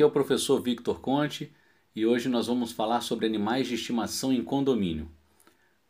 [0.00, 1.52] Aqui é o professor Victor Conte
[1.94, 5.10] e hoje nós vamos falar sobre animais de estimação em condomínio.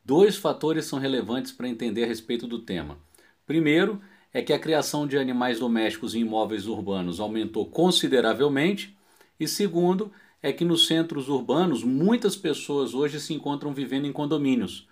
[0.04, 2.98] Dois fatores são relevantes para entender a respeito do tema.
[3.46, 4.00] Primeiro
[4.34, 8.98] é que a criação de animais domésticos em imóveis urbanos aumentou consideravelmente,
[9.38, 10.10] e segundo
[10.42, 14.88] é que nos centros urbanos muitas pessoas hoje se encontram vivendo em condomínios.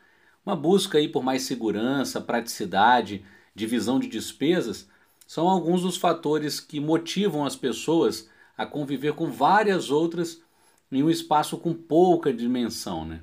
[0.46, 4.88] Uma busca aí por mais segurança, praticidade, divisão de despesas
[5.26, 10.42] são alguns dos fatores que motivam as pessoas a conviver com várias outras
[10.90, 13.04] em um espaço com pouca dimensão.
[13.04, 13.20] Né?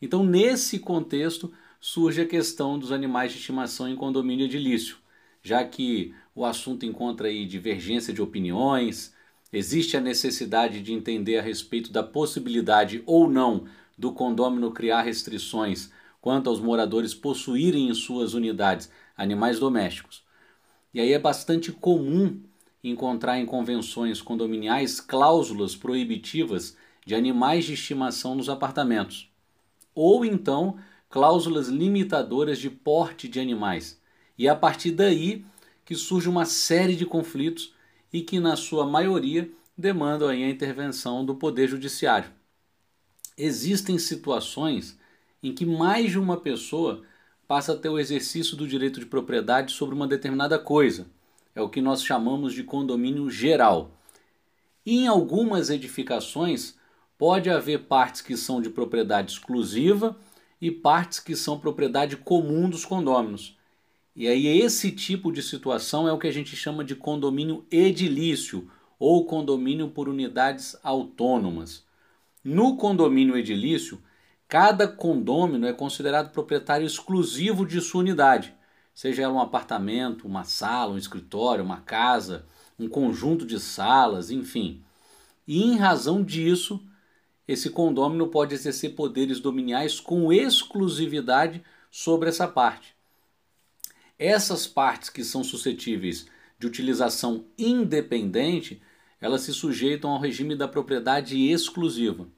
[0.00, 4.96] Então, nesse contexto, surge a questão dos animais de estimação em condomínio edilício,
[5.40, 9.14] já que o assunto encontra aí divergência de opiniões,
[9.52, 15.90] existe a necessidade de entender a respeito da possibilidade ou não do condômino criar restrições
[16.20, 20.22] quanto aos moradores possuírem em suas unidades animais domésticos.
[20.94, 22.40] E aí é bastante comum
[22.82, 29.30] encontrar em convenções condominiais cláusulas proibitivas de animais de estimação nos apartamentos,
[29.94, 30.76] ou então
[31.08, 34.00] cláusulas limitadoras de porte de animais.
[34.36, 35.44] E é a partir daí
[35.84, 37.74] que surge uma série de conflitos
[38.12, 42.30] e que, na sua maioria, demandam a intervenção do Poder Judiciário.
[43.36, 44.98] Existem situações
[45.42, 47.02] em que mais de uma pessoa
[47.46, 51.06] passa a ter o exercício do direito de propriedade sobre uma determinada coisa
[51.54, 53.90] é o que nós chamamos de condomínio geral.
[54.84, 56.74] em algumas edificações
[57.16, 60.16] pode haver partes que são de propriedade exclusiva
[60.60, 63.56] e partes que são propriedade comum dos condôminos.
[64.16, 68.68] E aí esse tipo de situação é o que a gente chama de condomínio edilício
[68.98, 71.84] ou condomínio por unidades autônomas.
[72.42, 74.02] No condomínio edilício,
[74.48, 78.52] cada condômino é considerado proprietário exclusivo de sua unidade
[78.94, 82.44] seja ela um apartamento, uma sala, um escritório, uma casa,
[82.78, 84.82] um conjunto de salas, enfim.
[85.46, 86.80] E em razão disso,
[87.46, 92.94] esse condômino pode exercer poderes dominiais com exclusividade sobre essa parte.
[94.18, 96.26] Essas partes que são suscetíveis
[96.58, 98.80] de utilização independente,
[99.20, 102.28] elas se sujeitam ao regime da propriedade exclusiva.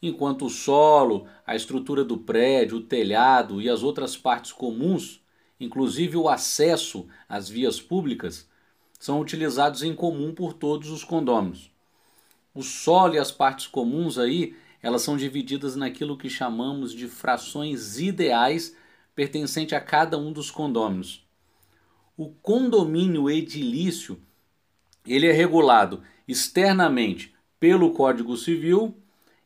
[0.00, 5.20] Enquanto o solo, a estrutura do prédio, o telhado e as outras partes comuns
[5.60, 8.48] inclusive o acesso às vias públicas,
[8.98, 11.70] são utilizados em comum por todos os condôminos.
[12.54, 17.98] O solo e as partes comuns aí, elas são divididas naquilo que chamamos de frações
[17.98, 18.76] ideais
[19.14, 21.26] pertencente a cada um dos condôminos.
[22.16, 24.20] O condomínio edilício,
[25.06, 28.96] ele é regulado externamente pelo Código Civil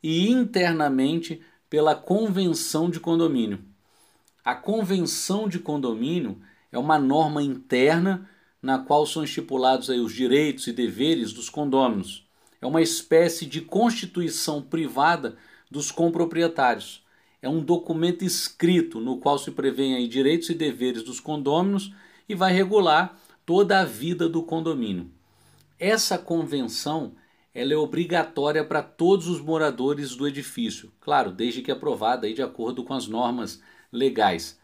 [0.03, 3.65] e internamente pela Convenção de Condomínio.
[4.44, 6.36] A convenção de condomínio
[6.72, 8.28] é uma norma interna
[8.60, 12.26] na qual são estipulados aí os direitos e deveres dos condôminos.
[12.60, 15.36] É uma espécie de constituição privada
[15.70, 17.04] dos comproprietários.
[17.41, 21.92] É um documento escrito no qual se prevêem aí direitos e deveres dos condôminos
[22.28, 23.16] e vai regular
[23.47, 25.10] toda a vida do condomínio.
[25.78, 27.14] Essa convenção
[27.54, 32.42] ela é obrigatória para todos os moradores do edifício, claro, desde que aprovada aí de
[32.42, 33.60] acordo com as normas
[33.92, 34.58] legais.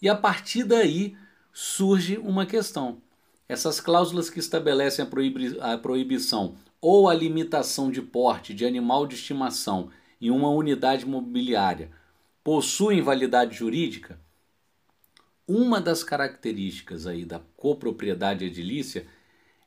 [0.00, 1.16] E a partir daí
[1.52, 3.02] surge uma questão.
[3.48, 9.06] Essas cláusulas que estabelecem a, proibi a proibição ou a limitação de porte de animal
[9.06, 9.90] de estimação
[10.20, 11.90] em uma unidade mobiliária
[12.44, 14.20] possuem validade jurídica?
[15.46, 19.06] Uma das características aí da copropriedade edilícia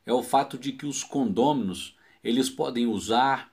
[0.06, 3.52] é o fato de que os condôminos eles podem usar,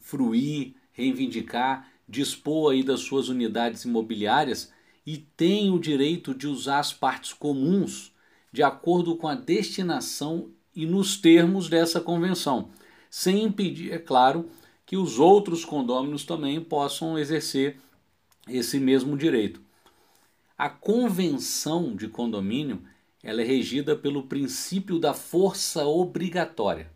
[0.00, 4.72] fruir, reivindicar, dispor aí das suas unidades imobiliárias
[5.06, 8.12] e tem o direito de usar as partes comuns
[8.52, 12.70] de acordo com a destinação e nos termos dessa convenção,
[13.10, 14.48] sem impedir, é claro,
[14.86, 17.78] que os outros condôminos também possam exercer
[18.48, 19.60] esse mesmo direito.
[20.56, 22.82] A convenção de condomínio
[23.24, 26.92] ela é regida pelo princípio da força obrigatória.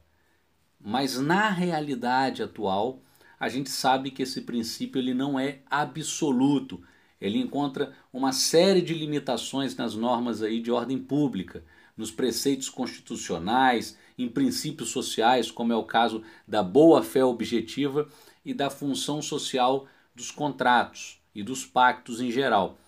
[0.79, 3.01] Mas na realidade atual,
[3.39, 6.83] a gente sabe que esse princípio ele não é absoluto
[7.21, 11.65] ele encontra uma série de limitações nas normas aí de ordem pública,
[11.97, 18.09] nos preceitos constitucionais, em princípios sociais, como é o caso da boa-fé objetiva
[18.45, 22.79] e da função social dos contratos e dos pactos em geral.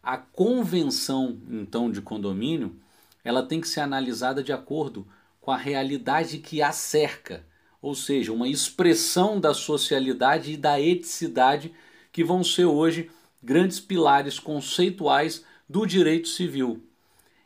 [0.00, 2.76] A convenção, então, de condomínio,
[3.24, 5.06] ela tem que ser analisada de acordo
[5.40, 7.44] com a realidade que a cerca,
[7.86, 11.72] ou seja, uma expressão da socialidade e da eticidade
[12.10, 13.08] que vão ser hoje
[13.40, 16.82] grandes pilares conceituais do direito civil.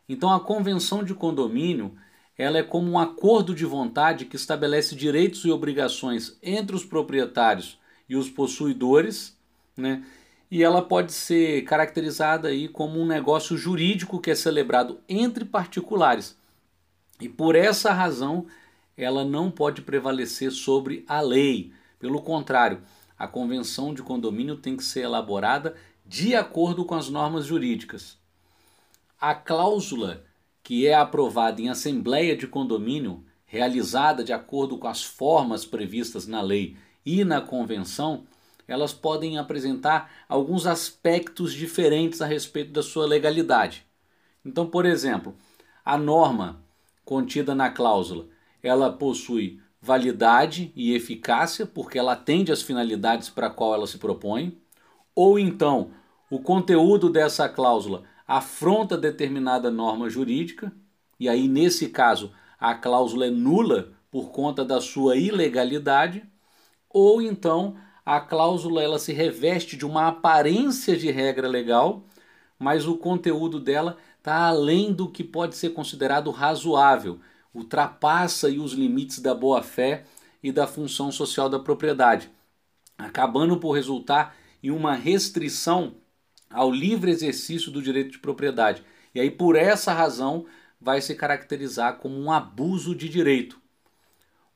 [0.09, 1.95] Então, a convenção de condomínio
[2.35, 7.77] ela é como um acordo de vontade que estabelece direitos e obrigações entre os proprietários
[8.09, 9.37] e os possuidores,
[9.77, 10.03] né?
[10.49, 16.35] E ela pode ser caracterizada aí como um negócio jurídico que é celebrado entre particulares.
[17.19, 18.47] E por essa razão,
[19.03, 21.73] ela não pode prevalecer sobre a lei.
[21.99, 22.81] Pelo contrário,
[23.17, 25.75] a convenção de condomínio tem que ser elaborada
[26.05, 28.17] de acordo com as normas jurídicas.
[29.19, 30.23] A cláusula
[30.63, 36.41] que é aprovada em assembleia de condomínio, realizada de acordo com as formas previstas na
[36.41, 38.25] lei e na convenção,
[38.67, 43.85] elas podem apresentar alguns aspectos diferentes a respeito da sua legalidade.
[44.45, 45.35] Então, por exemplo,
[45.83, 46.63] a norma
[47.03, 48.27] contida na cláusula,
[48.61, 53.97] ela possui validade e eficácia porque ela atende às finalidades para a qual ela se
[53.97, 54.57] propõe,
[55.15, 55.91] ou então
[56.29, 60.71] o conteúdo dessa cláusula afronta determinada norma jurídica,
[61.19, 66.23] e aí nesse caso a cláusula é nula por conta da sua ilegalidade,
[66.89, 67.75] ou então
[68.05, 72.03] a cláusula ela se reveste de uma aparência de regra legal,
[72.57, 77.19] mas o conteúdo dela está além do que pode ser considerado razoável,
[77.53, 80.05] ultrapassa os limites da boa-fé
[80.41, 82.29] e da função social da propriedade,
[82.97, 85.95] acabando por resultar em uma restrição
[86.49, 88.83] ao livre exercício do direito de propriedade.
[89.13, 90.45] E aí, por essa razão,
[90.79, 93.59] vai se caracterizar como um abuso de direito.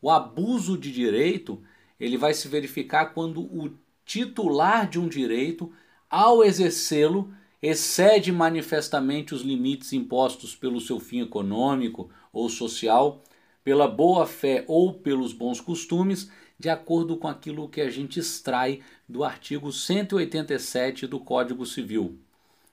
[0.02, 1.62] O abuso de direito
[2.00, 3.72] ele vai se verificar quando o
[4.06, 5.72] titular de um direito,
[6.10, 7.34] ao exercê-lo,
[7.68, 13.24] excede manifestamente os limites impostos pelo seu fim econômico ou social,
[13.64, 16.30] pela boa fé ou pelos bons costumes,
[16.60, 22.20] de acordo com aquilo que a gente extrai do artigo 187 do Código Civil.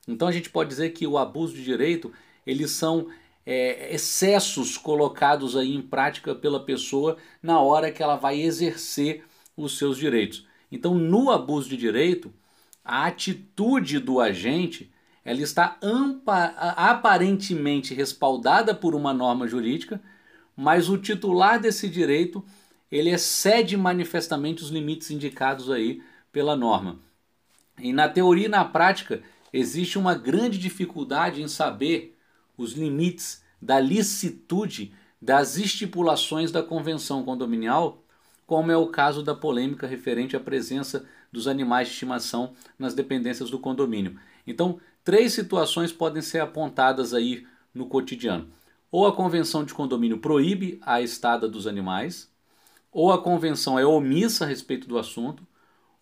[0.06, 2.12] Então a gente pode dizer que o abuso de direito
[2.46, 3.08] eles são
[3.46, 9.24] é, excessos colocados aí em prática pela pessoa na hora que ela vai exercer
[9.56, 10.46] os seus direitos.
[10.70, 12.32] Então, no abuso de direito,
[12.84, 14.92] a atitude do agente
[15.24, 15.78] ela está
[16.76, 20.02] aparentemente respaldada por uma norma jurídica,
[20.56, 22.44] mas o titular desse direito
[22.90, 26.02] ele excede manifestamente os limites indicados aí
[26.32, 26.98] pela norma.
[27.78, 32.18] E na teoria e na prática existe uma grande dificuldade em saber
[32.56, 38.01] os limites da licitude das estipulações da convenção condominial,
[38.52, 43.48] como é o caso da polêmica referente à presença dos animais de estimação nas dependências
[43.48, 44.18] do condomínio.
[44.46, 48.50] Então, três situações podem ser apontadas aí no cotidiano.
[48.90, 52.30] Ou a convenção de condomínio proíbe a estada dos animais,
[52.92, 55.46] ou a convenção é omissa a respeito do assunto,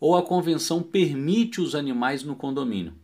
[0.01, 2.95] ou a convenção permite os animais no condomínio.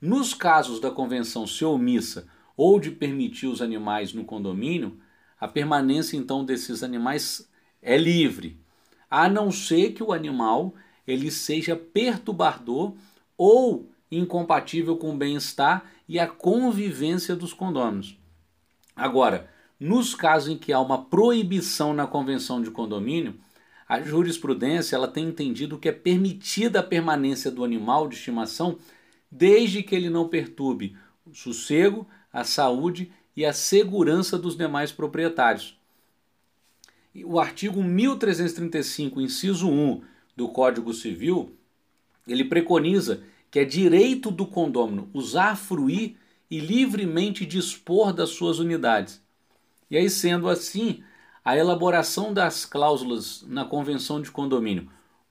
[0.00, 2.26] Nos casos da convenção ser omissa
[2.56, 4.98] ou de permitir os animais no condomínio,
[5.38, 7.46] a permanência então desses animais
[7.82, 8.58] é livre,
[9.10, 10.74] a não ser que o animal
[11.06, 12.94] ele seja perturbador
[13.36, 18.18] ou incompatível com o bem-estar e a convivência dos condôminos.
[18.94, 23.38] Agora, nos casos em que há uma proibição na convenção de condomínio,
[23.88, 28.76] a jurisprudência ela tem entendido que é permitida a permanência do animal de estimação
[29.30, 35.77] desde que ele não perturbe o sossego, a saúde e a segurança dos demais proprietários.
[37.24, 40.02] O artigo 1335, inciso 1
[40.36, 41.56] do Código Civil,
[42.26, 46.16] ele preconiza que é direito do condômino usar, fruir
[46.50, 49.22] e livremente dispor das suas unidades.
[49.90, 51.02] E aí, sendo assim,
[51.44, 54.88] a elaboração das cláusulas na convenção de condomínio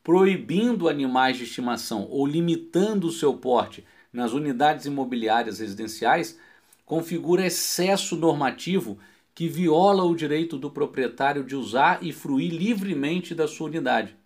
[0.07, 6.39] proibindo animais de estimação ou limitando o seu porte nas unidades imobiliárias residenciais
[6.85, 8.97] configura excesso normativo
[9.37, 14.17] que viola o direito do proprietário de usar e fruir livremente da sua unidade.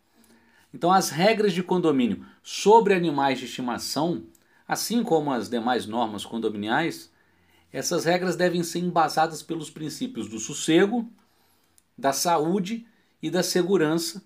[0.74, 4.24] Então, as regras de condomínio sobre animais de estimação,
[4.66, 7.12] assim como as demais normas condominiais,
[7.74, 11.06] essas regras devem ser embasadas pelos princípios do sossego,
[11.98, 12.88] da saúde
[13.22, 14.24] e da segurança,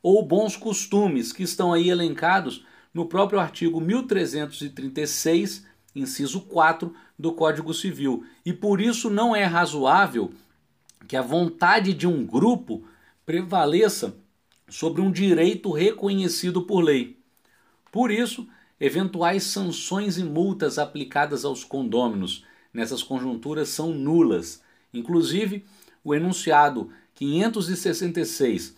[0.00, 2.64] ou bons costumes, que estão aí elencados
[2.94, 5.66] no próprio artigo 1336,
[5.96, 8.24] inciso 4 do Código Civil.
[8.44, 10.30] E por isso não é razoável
[11.06, 12.84] que a vontade de um grupo
[13.26, 14.16] prevaleça
[14.68, 17.18] sobre um direito reconhecido por lei.
[17.90, 18.46] Por isso,
[18.78, 24.62] eventuais sanções e multas aplicadas aos condôminos nessas conjunturas são nulas.
[24.92, 25.64] Inclusive,
[26.04, 28.76] o enunciado 566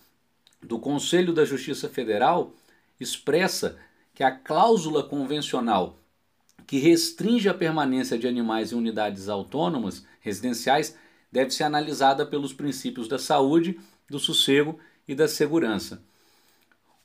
[0.61, 2.53] do Conselho da Justiça Federal
[2.99, 3.77] expressa
[4.13, 5.97] que a cláusula convencional
[6.71, 10.95] que restringe a permanência de animais em unidades autônomas residenciais
[11.29, 13.77] deve ser analisada pelos princípios da saúde,
[14.09, 16.01] do sossego e da segurança.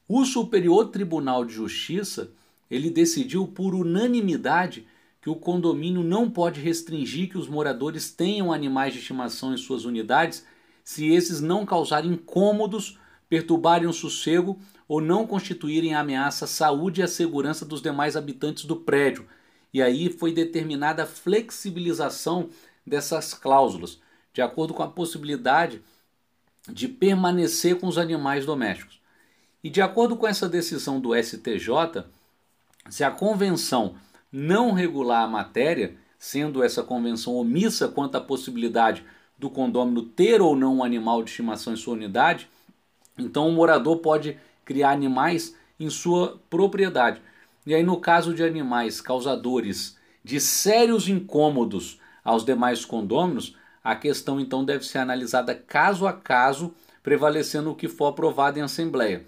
[0.08, 2.30] O Superior Tribunal de Justiça
[2.70, 4.86] ele decidiu por unanimidade
[5.20, 9.84] que o condomínio não pode restringir que os moradores tenham animais de estimação em suas
[9.84, 10.46] unidades
[10.84, 17.02] se esses não causarem incômodos, perturbarem o sossego ou não constituírem ameaça à saúde e
[17.02, 19.26] à segurança dos demais habitantes do prédio.
[19.72, 22.48] E aí foi determinada a flexibilização
[22.86, 24.00] dessas cláusulas,
[24.32, 25.82] de acordo com a possibilidade
[26.68, 29.00] de permanecer com os animais domésticos.
[29.62, 32.04] E de acordo com essa decisão do STJ,
[32.88, 33.96] se a convenção
[34.30, 39.04] não regular a matéria, sendo essa convenção omissa quanto à possibilidade
[39.38, 42.48] do condômino ter ou não um animal de estimação em sua unidade,
[43.18, 47.20] então o morador pode criar animais em sua propriedade.
[47.66, 54.40] E aí, no caso de animais causadores de sérios incômodos aos demais condôminos, a questão
[54.40, 59.26] então deve ser analisada caso a caso, prevalecendo o que for aprovado em assembleia.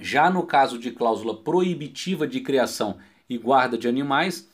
[0.00, 2.98] Já no caso de cláusula proibitiva de criação
[3.28, 4.48] e guarda de animais,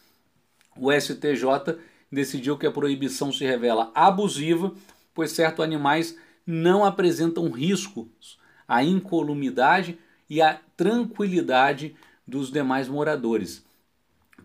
[0.76, 1.78] o STJ
[2.10, 4.72] decidiu que a proibição se revela abusiva,
[5.14, 11.94] pois certos animais não apresentam riscos à incolumidade e à tranquilidade
[12.26, 13.64] dos demais moradores.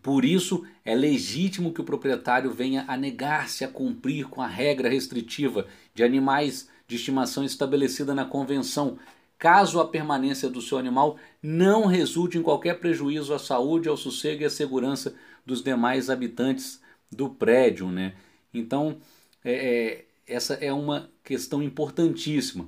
[0.02, 4.90] Por isso, é legítimo que o proprietário venha a negar-se a cumprir com a regra
[4.90, 8.98] restritiva de animais de estimação estabelecida na convenção,
[9.38, 14.42] caso a permanência do seu animal não resulte em qualquer prejuízo à saúde, ao sossego
[14.42, 17.90] e à segurança dos demais habitantes do prédio.
[17.90, 18.14] Né?
[18.54, 18.98] Então,
[19.44, 22.68] é, é, essa é uma questão importantíssima.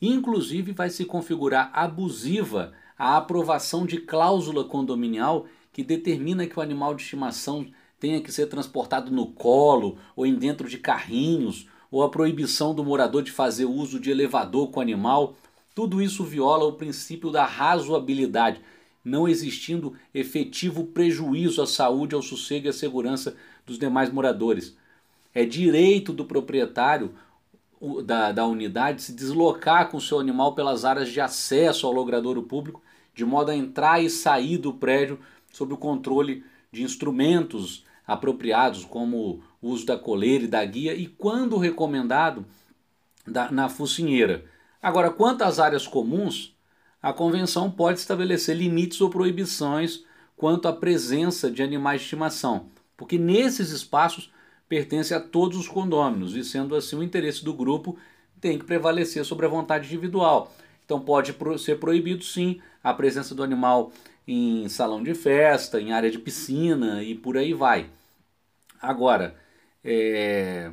[0.00, 6.94] Inclusive, vai se configurar abusiva a aprovação de cláusula condominial que determina que o animal
[6.94, 7.66] de estimação
[7.98, 12.84] tenha que ser transportado no colo ou em dentro de carrinhos, ou a proibição do
[12.84, 15.36] morador de fazer uso de elevador com o animal.
[15.74, 18.60] Tudo isso viola o princípio da razoabilidade,
[19.04, 24.76] não existindo efetivo prejuízo à saúde, ao sossego e à segurança dos demais moradores.
[25.32, 27.14] É direito do proprietário
[28.04, 32.82] da, da unidade se deslocar com seu animal pelas áreas de acesso ao logradouro público,
[33.14, 35.18] de modo a entrar e sair do prédio
[35.52, 41.06] sob o controle de instrumentos apropriados, como o uso da coleira e da guia, e
[41.06, 42.44] quando recomendado,
[43.26, 44.44] da, na focinheira.
[44.82, 46.54] Agora, quanto às áreas comuns,
[47.00, 50.04] a convenção pode estabelecer limites ou proibições
[50.36, 54.30] quanto à presença de animais de estimação, porque nesses espaços
[54.74, 57.96] pertence a todos os condôminos e, sendo assim, o interesse do grupo
[58.40, 60.52] tem que prevalecer sobre a vontade individual.
[60.84, 63.92] Então, pode ser proibido, sim, a presença do animal
[64.26, 67.88] em salão de festa, em área de piscina e por aí vai.
[68.82, 69.36] Agora,
[69.84, 70.72] é...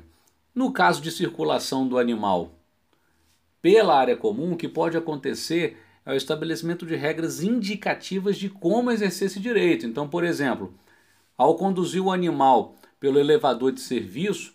[0.55, 2.53] no caso de circulação do animal
[3.61, 8.89] pela área comum, o que pode acontecer é o estabelecimento de regras indicativas de como
[8.89, 9.85] exercer esse direito.
[9.85, 10.73] Então, por exemplo,
[11.37, 14.53] ao conduzir o animal pelo elevador de serviço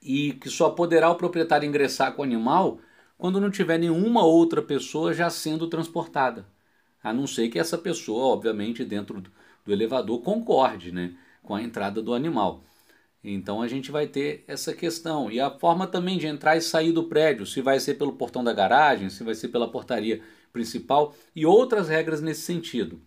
[0.00, 2.78] e que só poderá o proprietário ingressar com o animal
[3.18, 6.46] quando não tiver nenhuma outra pessoa já sendo transportada.
[7.02, 12.00] A não ser que essa pessoa, obviamente, dentro do elevador concorde né, com a entrada
[12.00, 12.62] do animal.
[13.22, 15.28] Então a gente vai ter essa questão.
[15.30, 18.44] E a forma também de entrar e sair do prédio, se vai ser pelo portão
[18.44, 23.02] da garagem, se vai ser pela portaria principal e outras regras nesse sentido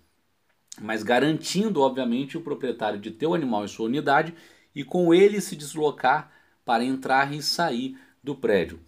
[0.81, 4.33] mas garantindo, obviamente, o proprietário de ter o animal em sua unidade
[4.73, 6.31] e com ele se deslocar
[6.65, 8.79] para entrar e sair do prédio.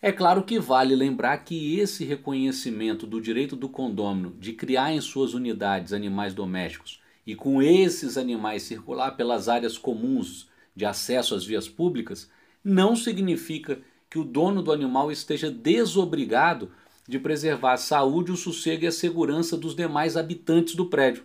[0.00, 5.00] É claro que vale lembrar que esse reconhecimento do direito do condômino de criar em
[5.00, 11.44] suas unidades animais domésticos e com esses animais circular pelas áreas comuns de acesso às
[11.44, 12.30] vias públicas
[12.62, 16.70] não significa que o dono do animal esteja desobrigado
[17.08, 21.24] de preservar a saúde, o sossego e a segurança dos demais habitantes do prédio.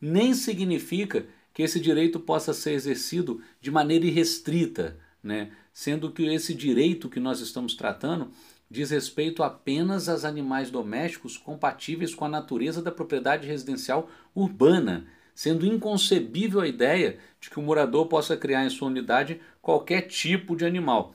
[0.00, 5.52] Nem significa que esse direito possa ser exercido de maneira irrestrita, né?
[5.72, 8.30] sendo que esse direito que nós estamos tratando
[8.70, 15.66] diz respeito apenas aos animais domésticos compatíveis com a natureza da propriedade residencial urbana, sendo
[15.66, 20.64] inconcebível a ideia de que o morador possa criar em sua unidade qualquer tipo de
[20.64, 21.14] animal.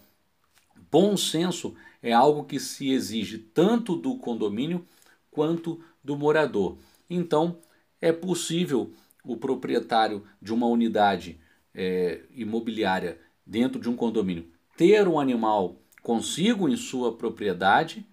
[0.91, 4.86] Bom senso é algo que se exige tanto do condomínio
[5.32, 6.77] quanto do morador.
[7.10, 7.60] Então,
[8.01, 8.91] é possível
[9.24, 11.39] o proprietário de uma unidade
[11.74, 18.06] é, imobiliária dentro de um condomínio ter um animal consigo em sua propriedade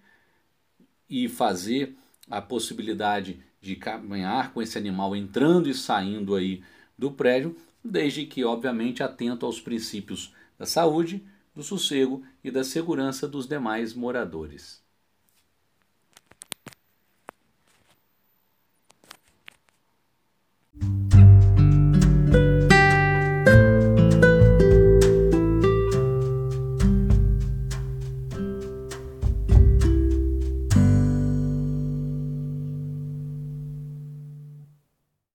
[1.07, 1.95] e fazer
[2.29, 6.63] a possibilidade de caminhar com esse animal entrando e saindo aí
[6.97, 11.23] do prédio, desde que obviamente atento aos princípios da saúde,
[11.55, 14.84] do sossego e da segurança dos demais moradores.